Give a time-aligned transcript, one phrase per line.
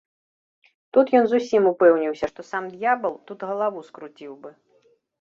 [0.97, 4.51] Тут ён зусім упэўніўся, што сам д'ябал тут галаву скруціў бы.